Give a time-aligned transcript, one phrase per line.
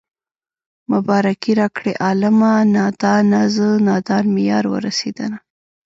[0.91, 5.37] مبارکي راکړئ عالمه نادانه زه نادان مې يار ورسېدنه